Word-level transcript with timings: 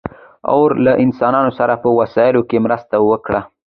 اور 0.53 0.69
له 0.85 0.93
انسانانو 1.05 1.51
سره 1.59 1.73
په 1.83 1.89
وسایلو 1.99 2.41
کې 2.49 2.57
مرسته 2.65 2.95
وکړه. 3.09 3.41